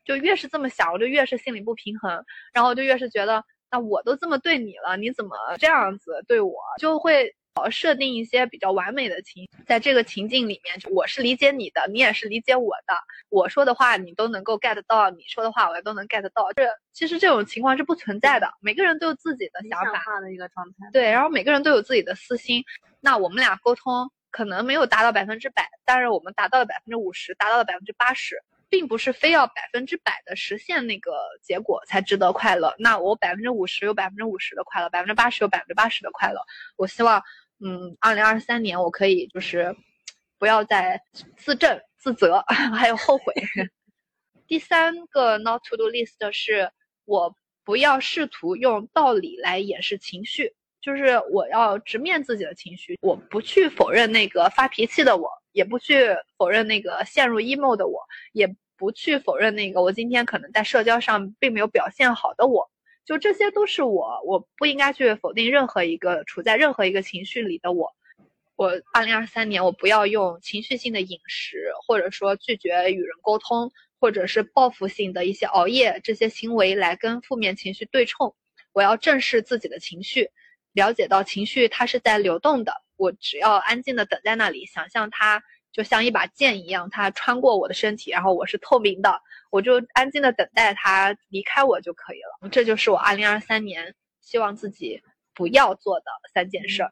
[0.05, 7.35] 就越是这么想，我就越是心里不平衡，然后就越是觉得，那我都这么对你了，你怎么这样子对我，就会。
[7.55, 12.95] 呃，设定一些比较完美的情，在这个情境里面，我是理解你的，你也是理解我的，
[13.29, 16.51] 我说的话你都能够 get 到，你说的话我也都能 get 到。
[16.55, 20.89] 这其实这种情况是不存在的，每个人都有自己的想法的一个状态。
[20.95, 22.65] 对，然后每个人都有自己的私心。
[23.01, 32.75] 那我们俩沟通可能没有达到百分之百，但是我们达到了百分之五十，达到了百分之八十，并不是非要百分之百的实现那个结果才值得快乐。
[32.79, 36.41] 那我百分之五十有百分之五十的快乐，百分之八十有百分之八十的快乐。
[36.77, 37.23] 我希望。
[37.65, 39.73] 嗯，二零二三年我可以就是
[40.37, 41.01] 不要再
[41.37, 42.43] 自证、自责，
[42.75, 43.33] 还有后悔。
[44.49, 46.69] 第三个 not to do list 是
[47.05, 58.01] 我不要试图用道理来掩饰情绪，就是我要直面自己的情绪，我不去否认那个发脾气的我，也不去否认那个陷入 emo 的我，
[58.33, 62.69] 也不去否认那个我今天可能在社交上并没有表现好的我，
[63.05, 67.95] 就这些都是我，我不应该去否定任何一个处在任何一个情绪里的我。
[68.57, 78.35] 我二零二三年，我不要用情绪性的饮食，或者说拒绝与人沟通，或者是报复性的一些熬夜这些行为来跟负面情绪对冲。
[78.73, 80.29] 我要正视自己的情绪，
[80.73, 82.83] 了解到情绪它是在流动的。
[82.97, 85.41] 我只要安静的等在那里，想象它
[85.73, 92.49] 就像一把剑一样，它穿过我的身体，然后我是透明的，我就安静的等待它离开我就可以了。
[92.51, 95.03] 这就是我二零二三年希望自己
[95.35, 96.87] 不要做的三件事。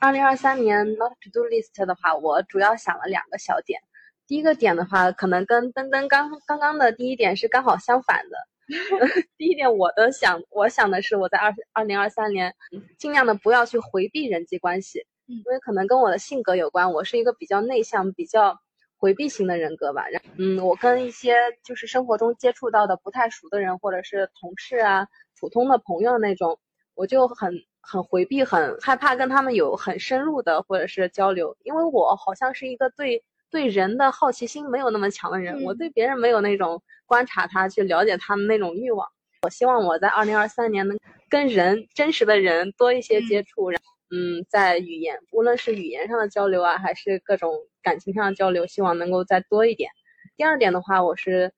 [0.00, 3.80] 二零二三年 not to do list 的话，我主要想了两个小点。
[4.26, 8.36] 第一个点的话，可能跟登登刚刚刚的第一点是刚好相反的。
[9.36, 12.54] 第一点，我的想，我想的是我在二二零二三年
[12.98, 16.92] 尽量的不要去回避人际关系，因为可能跟我的性格有关。
[16.92, 18.56] 我是一个比较内向、比较
[18.96, 20.08] 回避型的人格吧。
[20.08, 25.06] 然嗯，我跟一些就是生活中接触到的不太熟的人，或者是同事啊、
[25.40, 26.58] 普通的朋友那种，
[26.94, 27.52] 我就很。
[27.84, 39.04] 很回避，很害怕跟他们有很深入的或者是交流，因为我好像是一个对对人的好奇心没有那么强的人，我对别人没有那种观察他去了解他们那种欲望。
[39.42, 40.96] 我希望我在二零二三年能
[41.28, 43.82] 跟人真实的人多一些接触，然
[44.14, 47.50] 嗯，在语言无论是语言上的交流啊，还是各种
[47.82, 49.90] 感情上的交流，希望能够再多一点。
[50.36, 51.50] 第二点的话，我是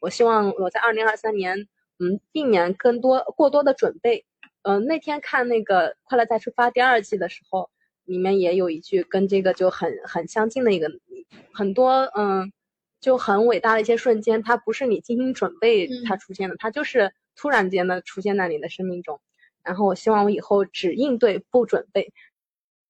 [0.00, 1.68] 我希望我在二零二三年
[1.98, 4.24] 嗯避免更多过多的准备。
[4.62, 7.68] 嗯，那天看那个《快乐再出发》第二季的时候，
[8.04, 10.90] 里面也有一句跟这个就很很相近的一个，
[11.52, 12.52] 很多嗯，
[13.00, 19.20] 就很伟大的一些瞬间，它不是你精心准备它出现的，它就是突然间的出现在你的生命中。
[19.68, 22.10] 然后我希望我以后只应对不准备，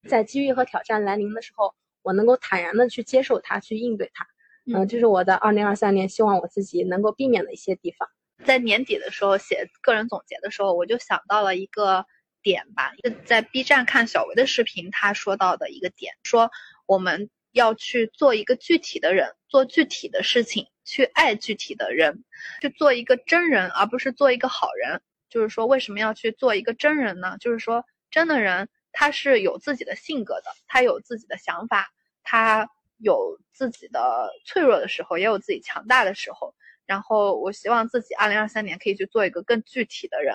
[0.09, 4.25] 在机遇和挑战来临的时候，我能够坦然的去接受它，去应对它。
[4.73, 8.09] 嗯，这是我的二零二三年希望我自己能够避免的一些地方。
[8.45, 12.07] 在年底的时候写个人总结的时候，我就想到了一个
[12.43, 12.93] 点吧，
[13.25, 16.49] 在 B 站看小维的视频，他说到的一个点，说
[16.87, 22.23] 我们要去做一个具体的人，做具体的事情，去爱具体的人，
[22.61, 25.03] 去做一个真人，而不是做一个好人。
[25.29, 27.37] 就是说，为什么要去做一个真人呢？
[27.39, 31.89] 就是说，真的人他是有自己的性格的，他有自己的想法，
[32.23, 36.55] 他有自己的脆弱的时候，也有自己强大的时候。
[36.87, 40.35] 然后我希望自己二零二三年可以去做一个更具体的人。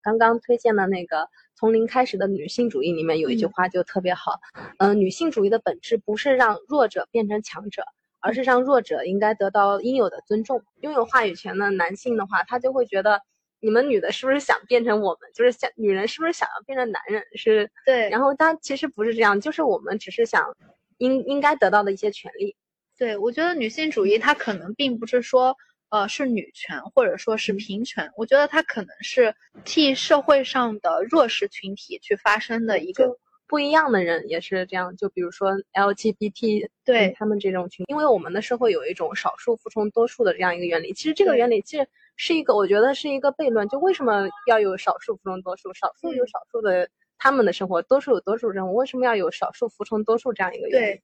[0.00, 4.40] 刚刚推荐的那个从零开始的女性主义里面有一句话就特别好，
[4.78, 7.84] 嗯，女性主义的本质不是让弱者变成强者，
[8.20, 10.62] 而是让弱者应该得到应有的尊重。
[10.80, 13.20] 拥有话语权的男性的话，他就会觉得
[13.60, 17.22] 你们女的是不是想变成我们，就是想女人是不是想要变成男人？
[17.34, 18.08] 是对。
[18.10, 20.56] 然后他其实不是这样，就是我们只是想
[20.98, 22.54] 应应该得到的一些权利。
[22.98, 25.54] 对，我觉得女性主义它可能并不是说，
[25.90, 34.96] 呃，是女权或者说是平权，我觉得它可能是替社会上的弱势群体去发声的一个不一样的人也是这样。
[34.96, 40.94] 就比如说 LGBT，对他们这种群，因为我们的社会有一种少数服从多数的这样一个原理。
[40.94, 43.68] 其实这个原理其实是一个，我觉得是一个悖论。
[43.68, 45.72] 就为什么要有少数服从多数？
[45.74, 48.72] 少数有少数的他们的生活，多数有多数生活。
[48.72, 51.00] 为什么要有少数服从多数这样一个原理？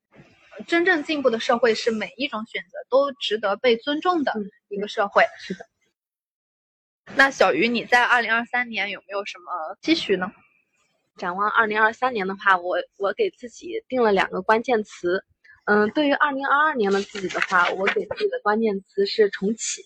[0.66, 4.32] 真正进步的社会是每一种选择都值得被尊重的
[4.68, 5.24] 一个社会。
[5.38, 5.66] 是的。
[7.16, 10.32] 那小鱼，你在二零二三年有没有什么期许呢？
[11.16, 15.24] 展望二零二三年的话，我我给自己定了两个关键词。
[15.64, 19.82] 嗯，对于二零二二年的自己的话，我给自己的关键词是重启。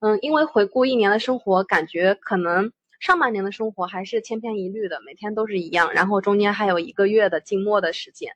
[0.00, 8.32] 嗯，因为回顾一年的生活，感觉可能上半年的生活还是千篇一律的，每天都是一样，然后中间还有一个月的静默的时间。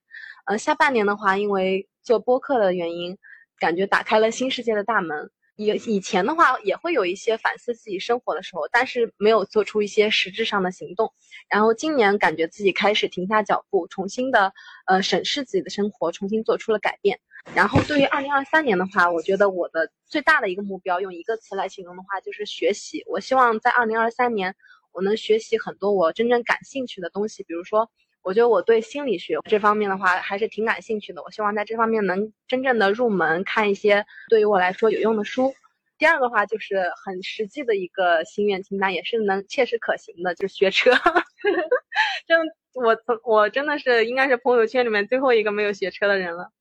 [0.47, 3.17] 呃，下半年的话，因为做播客的原因，
[3.61, 5.31] 感觉打开了新世界的大门。
[5.55, 11.13] 以以前的话，也会有一些反思自己生活的时候，但是没有做出一些实质上的行动。
[11.49, 14.53] 然后今年感觉自己开始停下脚步，重新的
[14.87, 17.21] 呃审视自己的生活，重新做出了改变。
[17.55, 23.03] 然后对于二零二三年的话，我觉得我的最大的一个目标，用一个词来形容的话，就是学习。
[23.07, 24.55] 我希望在二零二三年，
[24.93, 27.91] 我能学习很多我真正感兴趣的东西，比如说。
[28.25, 35.53] 我觉得我对心理学这方面的话还是挺感兴趣的，我希望在这方面能真正的入门，看一些对于我来说有用的书。
[35.99, 40.93] 第二个话就是很实际的一个心愿清单，也是能切实可行的，就是学车。
[42.29, 42.39] 真
[42.75, 46.53] 我我真的是应该是朋友圈里面最后一个没有学车的人了。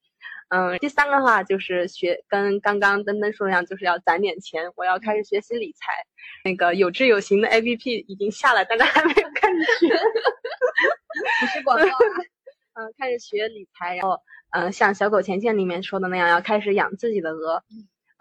[0.52, 4.70] 嗯，第三个话就是学，跟刚刚登登说的一样，就是要攒点钱。
[4.76, 5.93] 我要开始学习理财，
[6.43, 9.88] 那个有志有行的 APP 已经下了，但是还没有开始学。
[11.39, 11.95] 不是广告啊。
[12.76, 17.64] 嗯，开始学理财，然后嗯，像小狗钱钱里面说的那样，要开始养自己的鹅。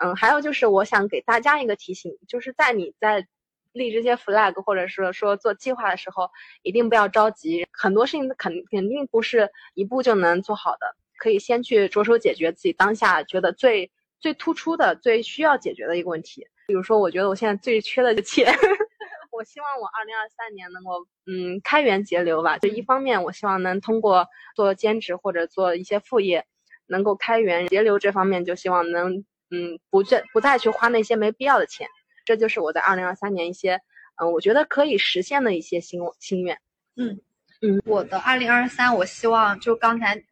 [0.01, 3.27] 嗯，还有就是我想给大家一个提醒，就是在你在
[3.73, 6.31] 立这些 flag 或者是说做计划的时候，
[6.63, 10.95] 一定不要着急，很多事情肯肯定不是一步就能做好的。
[11.21, 16.47] 可以先去着手解决自己当下觉得最最突出的、最需要解决的一个问题。
[16.67, 18.47] 比如说，我觉得我现在最缺的钱，
[19.31, 22.57] 我希望我二零二三年能够嗯开源节流吧。
[22.59, 26.47] 就一方面，我希望能通过做兼职或者做一些副业，
[26.87, 27.99] 能够开源节流。
[27.99, 29.19] 这方面就希望能
[29.51, 31.87] 嗯不再不再去花那些没必要的钱。
[32.25, 33.81] 这就是我在二零二三年一些
[34.17, 36.59] 嗯我觉得可以实现的一些心心愿。
[36.97, 37.21] 嗯
[37.63, 40.23] 嗯，我的二零二三，我希望就刚才。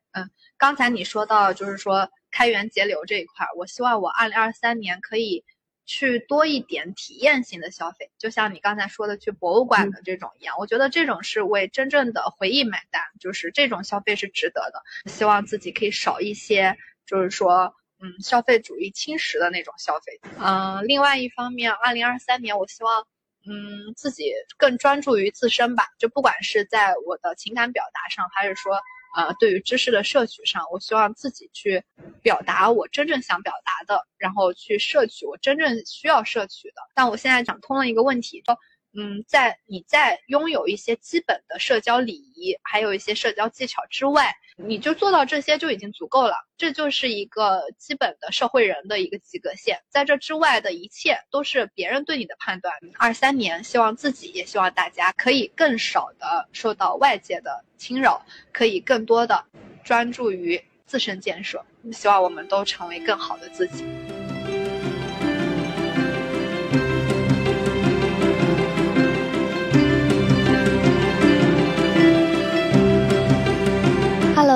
[0.59, 5.45] 刚才你说到，就是说开源节流这一块，我希望我二零二三年可以
[5.87, 14.83] 去多一点体验型的消费，就像你刚才说的去博物馆的这种一样，我觉得这种是为真正的回忆买单，就是这种消费是值得的。
[15.09, 20.21] 希望自己可以少一些，就是说，嗯，消费主义侵蚀的那种消费。
[20.41, 23.07] 嗯，另外一方面，二零二三年我希望，
[23.47, 28.77] 嗯，自己更专注于自身吧，就不管是在我的情感表达上，还是说。
[29.17, 31.83] 呃，对于知识的摄取上，我希望自己去
[32.23, 36.77] 表达我真正想表达的，然后去摄取我真正需要摄取的。
[36.95, 38.57] 但我现在想通了一个问题，就
[38.95, 44.35] 嗯，在你在拥有一些基本的社交礼仪，还有一些社交技巧之外。
[44.61, 49.81] 你就做到这些就已经足够了，这就是一个基本的社会人的一个及格线。
[49.89, 52.75] 在这之外的一切都是别人对你的判断。
[52.99, 58.21] 二三年，希望自己也希望大家可以更少的受到外界的侵扰，
[58.53, 59.45] 可以更多的
[59.85, 61.65] 专注于自身建设。
[61.93, 63.85] 希望我们都成为更好的自己。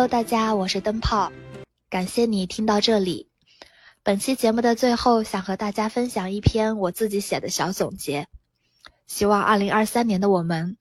[0.09, 1.33] 大家，我是灯泡，
[1.89, 3.31] 感谢你听到这里。
[4.03, 8.27] 本期节目的最后，想和大家分享一篇我自己写的小总结。
[9.07, 10.77] 希望2023年的我们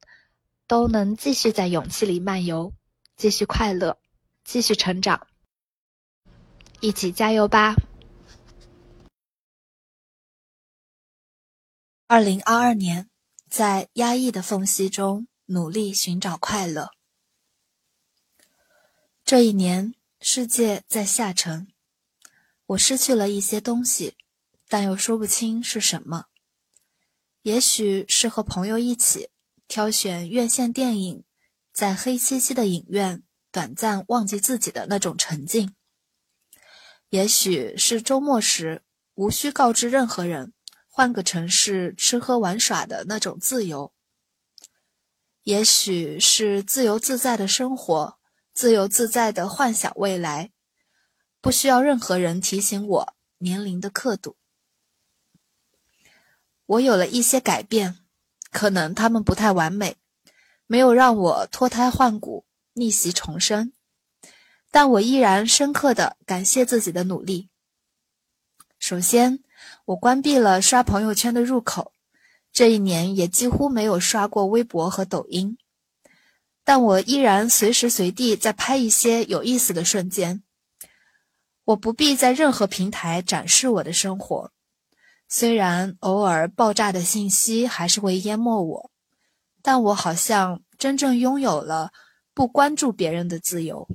[0.67, 2.73] 都能继续在勇气里漫游，
[3.15, 3.99] 继续快乐，
[4.43, 5.27] 继续成长，
[6.79, 7.75] 一起加油吧
[12.07, 13.09] ！2022年，
[13.49, 16.89] 在压抑的缝隙中努力寻找快乐。
[19.31, 21.69] 这一年，世界在下沉，
[22.65, 24.17] 我失去了一些东西，
[24.67, 26.25] 但又说不清是什么。
[27.43, 29.29] 也许是和朋友一起
[29.69, 31.23] 挑选院线电影，
[31.71, 33.23] 在黑漆漆的影院
[33.53, 35.69] 短暂忘记自己的那种沉静；
[37.07, 40.51] 也许是周末时无需告知任何人，
[40.89, 43.93] 换个城市吃喝玩耍的那种自由；
[45.43, 48.19] 也许是自由自在的生活。
[48.53, 50.51] 自由自在的幻想未来，
[51.39, 54.35] 不需要任何人提醒我年龄的刻度。
[56.65, 57.99] 我有了一些改变，
[58.51, 59.97] 可能他们不太完美，
[60.67, 63.73] 没有让我脱胎换骨、逆袭重生，
[64.69, 67.49] 但我依然深刻的感谢自己的努力。
[68.77, 69.43] 首先，
[69.85, 71.93] 我关闭了刷朋友圈的入口，
[72.51, 75.57] 这一年也几乎没有刷过微博和抖音。
[76.63, 80.43] 但我依然随时随地在拍一些有意思的瞬间。
[81.65, 84.51] 我不必在任何平台展示我的生活，
[85.27, 88.91] 虽然偶尔爆炸的信息还是会淹没我，
[89.61, 91.91] 但我好像真正拥有了
[92.33, 93.87] 不关注别人的自由。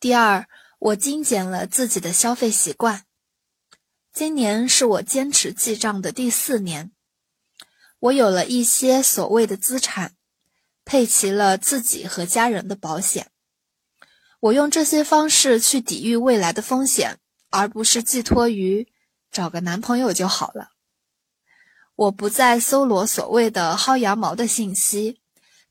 [0.00, 0.48] 第二，
[0.78, 3.04] 我精简了自己的消费习惯。
[4.12, 6.92] 今年是我坚持记账的第四年，
[8.00, 10.14] 我有了一些所谓的资产。
[10.84, 13.30] 配齐了自己和家人的保险，
[14.40, 17.18] 我用这些方式去抵御未来的风险，
[17.50, 18.88] 而不是寄托于
[19.30, 20.70] 找个男朋友就好了。
[21.94, 25.20] 我不再搜罗所谓的薅羊毛的信息，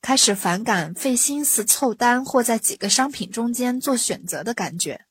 [0.01, 5.05] 开始反感费心思凑单或在几个商品中间做选择的感觉。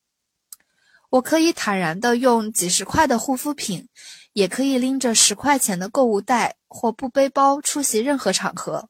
[1.10, 3.88] 我可以坦然的用几十块的护肤品，
[4.32, 8.88] 也可以拎着十块钱的购物袋或布背包出席任何场合。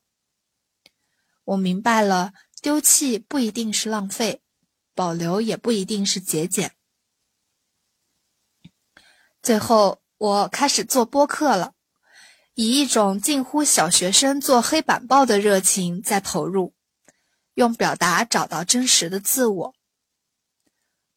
[1.50, 2.32] 我明白了，
[2.62, 4.40] 丢弃不一定是浪费，
[4.94, 6.76] 保留也不一定是节俭。
[9.42, 11.72] 最后，我开始做播客了，
[12.54, 16.72] 以一种近乎小学生做黑板报的热情在投入，
[17.54, 19.74] 用表达找到真实的自我。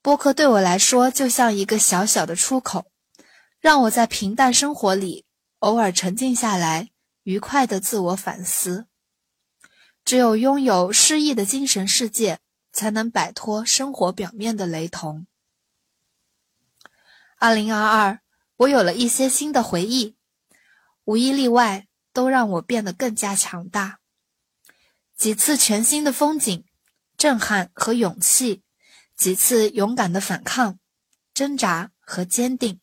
[0.01, 2.87] 播客对我来说就像一个小小的出口，
[3.59, 5.25] 让我在平淡生活里
[5.59, 6.89] 偶尔沉静下来，
[7.21, 8.87] 愉快的自我反思。
[10.05, 12.39] 只有拥有诗意的精神世界，
[12.71, 15.27] 才能摆脱生活表面的雷同。
[17.37, 18.21] 二零二二，
[18.57, 20.15] 我有了一些新的回忆，
[21.05, 23.99] 无一例外，都让我变得更加强大。
[25.15, 26.65] 几次全新的风景、
[27.17, 28.63] 震撼和勇气。
[29.15, 30.79] 几次勇敢的反抗、
[31.35, 32.81] 挣扎和坚定，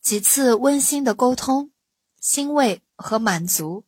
[0.00, 1.72] 几次温馨的沟通、
[2.18, 3.84] 欣慰和满足。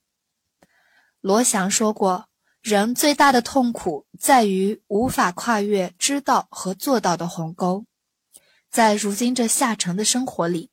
[1.23, 2.29] 罗翔说过
[2.65, 7.85] ：“人最大的痛苦在于无法跨越知道和做到的鸿沟。”
[8.73, 10.71] 在如今这下沉的生活里，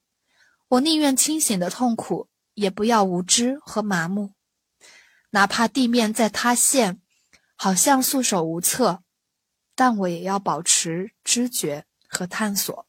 [0.70, 4.32] 我宁愿清醒的痛苦，也不要无知和麻木。
[5.32, 7.02] 哪怕地面在塌陷，
[7.58, 9.04] 好像束手无策。
[9.76, 12.88] 但我也要保持知觉和探索。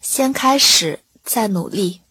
[0.00, 2.02] 先开始，再努力。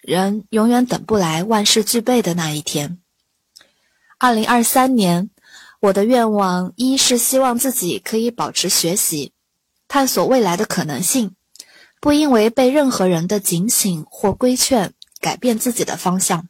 [0.00, 3.02] 人永远等不来万事俱备的那一天。
[4.18, 5.28] 二零二三年，
[5.78, 9.32] 我的愿望一是希望自己可以保持学习，
[9.88, 11.36] 探索未来的可能性，
[12.00, 16.48] 不因为被任何人的警醒或规劝改变自己的方向。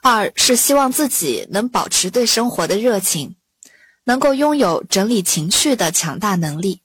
[0.00, 3.36] 二是希望自己能保持对生活的热情，
[4.04, 6.80] 能够拥有整理情绪的强大能力，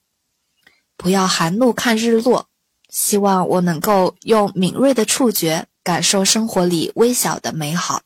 [0.98, 2.48] 不要含怒看日落。
[2.90, 8.02] 希望我能够用敏锐的触觉感受生活里微小的美好，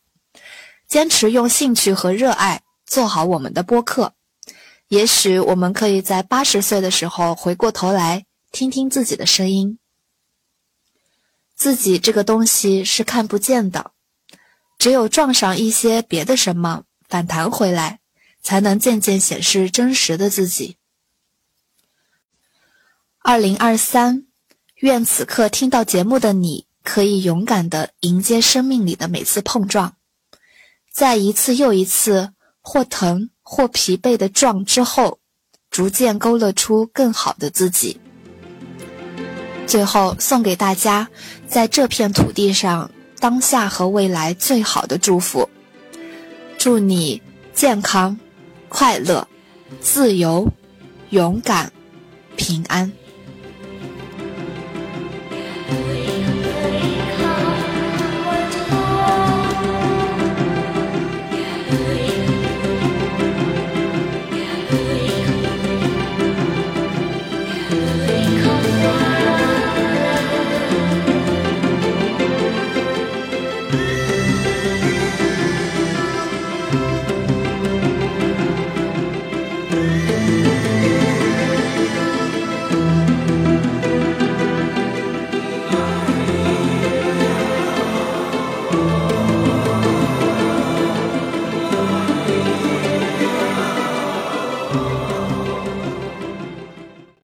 [0.95, 4.15] 坚持用兴趣和热爱做好我们的播客。
[4.87, 9.81] 也许我们可以在八十岁的时候回过头来听听自己的声音。
[11.57, 13.91] 自己这个东西是看不见的。
[14.79, 17.99] 只有撞上一些别的什么反弹回来，
[18.41, 20.77] 才能渐渐显示真实的自己。
[23.19, 24.29] 二零二三，
[24.77, 29.97] 愿此刻听到节目的你可以勇敢的迎接生命里的每次碰撞，
[30.95, 32.31] 在一次又一次
[32.63, 35.19] 或疼或疲惫的撞之后
[35.69, 38.01] 逐渐勾勒出更好的自己。
[39.67, 41.09] 最后送给大家
[41.49, 42.89] 在这片土地上
[43.19, 45.51] 当下和未来最好的祝福。
[46.59, 47.21] 祝你
[47.53, 48.17] 健康
[48.69, 49.27] 快乐
[49.81, 50.47] 自由
[51.11, 51.73] 勇敢
[52.37, 52.93] 平安。